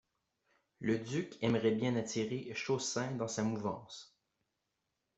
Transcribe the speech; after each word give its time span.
Le 0.79 0.97
duc 0.97 1.37
aimerait 1.43 1.75
bien 1.75 1.95
attirer 1.95 2.51
Chaussin 2.55 3.11
dans 3.11 3.27
sa 3.27 3.43
mouvance. 3.43 4.17